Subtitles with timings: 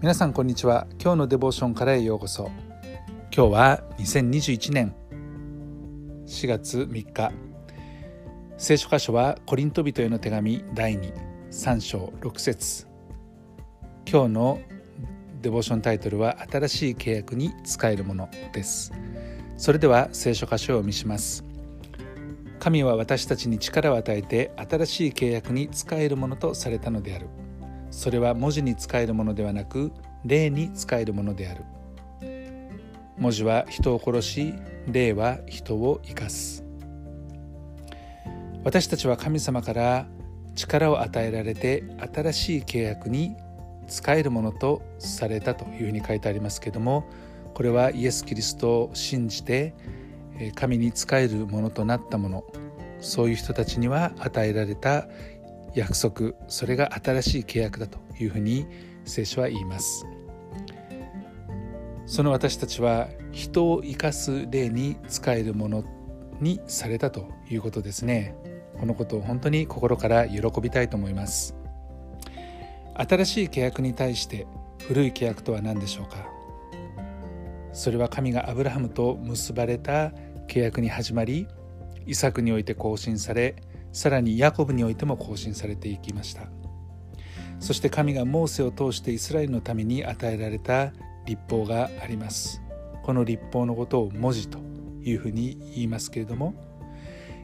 [0.00, 0.86] 皆さんこんにちは。
[1.02, 2.52] 今日のデボーションからへようこそ。
[3.34, 4.94] 今日は2021年
[6.24, 7.32] 4月3日。
[8.58, 10.96] 聖書箇所はコリント人への手紙第
[11.50, 12.86] 23章6節。
[14.08, 14.60] 今日の
[15.42, 18.92] デボーションタイトルは新しい契約に使えるものです。
[19.56, 21.44] それでは聖書箇所をお見します。
[22.60, 27.26] 神は私たちに力を与えて新しい契約に使えるものとされたのである。
[27.98, 29.90] それは文字に使えるものではなく
[30.24, 31.64] 霊に使えるものである。
[33.18, 34.54] 文字は人を殺し
[34.86, 36.62] 霊は人を生かす。
[38.62, 40.06] 私たちは神様から
[40.54, 41.82] 力を与えられて
[42.14, 43.34] 新しい契約に
[43.88, 47.04] 使えるものとされたというふうに書いてありますけども
[47.52, 49.74] これはイエス・キリストを信じて
[50.54, 52.44] 神に仕えるものとなったもの。
[53.00, 55.06] そういう人たちには与えられた
[55.74, 58.66] 約束それが新しい契約だというふうに
[59.04, 60.06] 聖書は言います。
[62.06, 65.84] その私たちは人を生かす例に使えるもの
[66.40, 68.34] にされたということですね。
[68.78, 71.54] このことを本当に心から喜びたいと思います。
[72.94, 74.46] 新しい契約に対して
[74.86, 76.28] 古い契約とは何でしょうか？
[77.72, 80.12] それは神がアブラハムと結ばれた
[80.48, 81.46] 契約に始まり
[82.06, 83.54] イサクにおいて更新され
[83.98, 86.42] さらにヤコブにおいても更新されていきました。
[87.58, 90.92] そして神がモーセを通してイスラエルのために与えられた
[91.26, 92.62] 立法があります。
[93.02, 94.60] この立法のことを文字と
[95.02, 96.54] いうふうに言いますけれども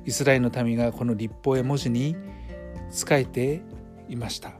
[0.07, 2.15] イスラエルの民がこの立法や文字に
[2.89, 3.61] 仕えて
[4.09, 4.53] いました。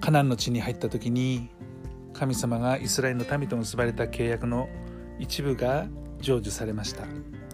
[0.00, 1.50] カナンの地に入った時に
[2.12, 4.68] 神様がイスラエルの民と結ばれた契約の
[5.18, 5.88] 一部が
[6.20, 7.02] 成就されました。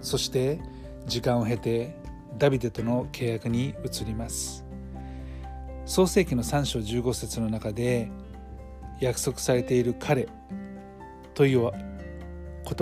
[0.02, 0.60] そして
[1.06, 1.97] 時間を経て
[2.36, 4.64] ダビデとの契約に移ります。
[5.86, 8.10] 創世紀の3章15節の中で
[9.00, 10.28] 約束されている彼
[11.34, 11.72] という言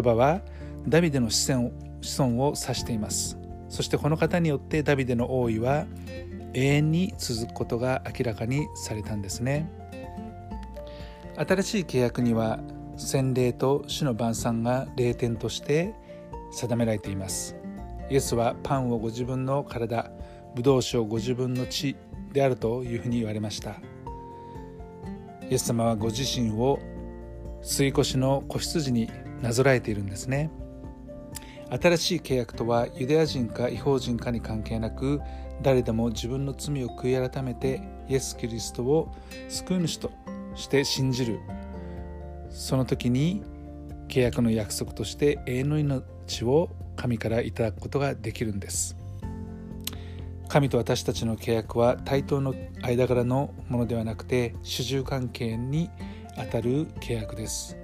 [0.04, 0.40] 葉は
[0.88, 3.38] ダビデの子孫子孫を指しています。
[3.68, 5.86] そしてこの方によってダビデの王位は
[6.54, 9.70] 永遠に続くことが明らかにされたんですね。
[11.36, 12.60] 新しい契約には
[12.96, 15.94] 洗礼と主の晩餐が霊点として
[16.52, 17.54] 定められています。
[18.08, 20.10] イエスはパンをご自分の体
[20.54, 21.96] ブドウ酒をご自分の血
[22.32, 23.76] であるというふうに言われました。
[25.48, 26.78] イエス様はご自身を
[27.62, 29.10] 吸い越の子羊に
[29.42, 30.50] なぞらえているんですね。
[31.68, 35.20] 新しい契約とはユダヤ人か違法人かに関係なく
[35.62, 39.12] 誰でも自分の罪を悔い改めてイエス・キリストを
[39.48, 40.10] 救い主と
[40.54, 41.40] して信じる。
[42.50, 43.42] その時に
[44.08, 48.96] 契約の約束として永遠の命を神からいただくことができるんです。
[50.48, 55.90] 神と私たちの契約は対等の間柄のものではなくて主従関係に
[56.36, 57.76] あたる契約です。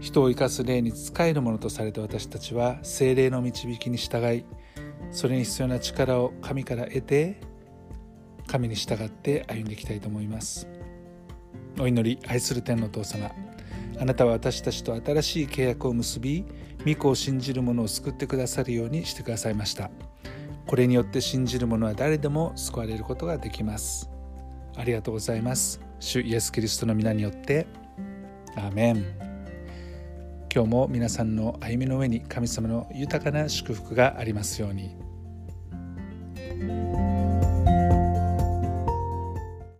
[0.00, 4.44] 人を生かす霊に仕えるものとされた私たちは精霊の導きに従い
[5.10, 7.40] それに必要な力を神から得て
[8.46, 10.68] 神に従って歩んでいきたいと思います。
[11.78, 13.30] お祈り愛する天のお父様
[13.98, 16.44] あなたは私たちと新しい契約を結び
[16.86, 19.90] 御子を信じる者を救ってくださるようにしてくださいました。
[20.66, 24.10] これによって信じる者は誰でも救われることができます。
[24.76, 25.80] ありがとうございます。
[26.00, 27.66] 主イエス・キリストの皆によって。
[28.56, 29.04] アーメン。
[30.54, 34.96] 今日も皆さんの歩みの上に神様の豊かな祝福がありますように。